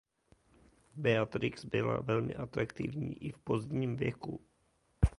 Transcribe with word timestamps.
Beatrix 0.95 1.65
byla 1.65 2.01
velmi 2.01 2.35
atraktivní 2.35 3.23
i 3.23 3.31
v 3.31 3.39
pozdním 3.39 3.95
věku. 3.95 4.41